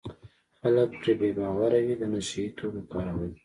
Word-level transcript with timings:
خلک 0.59 0.89
پرې 1.01 1.13
بې 1.19 1.29
باوره 1.37 1.79
وي 1.85 1.95
د 2.01 2.03
نشه 2.13 2.35
یي 2.41 2.47
توکو 2.57 2.81
کارول. 2.93 3.31